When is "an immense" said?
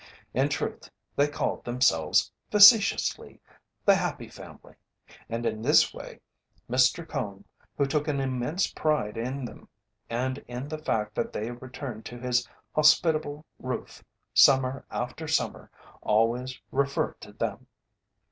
8.07-8.65